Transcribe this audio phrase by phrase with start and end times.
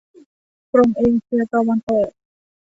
[0.71, 2.09] กรมเอเชียตะวันออก